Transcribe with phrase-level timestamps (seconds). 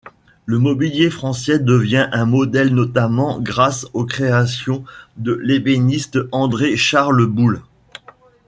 [0.47, 4.83] Le mobilier français devient un modèle, notamment grâce aux créations
[5.17, 7.61] de l'ébéniste André-Charles Boulle.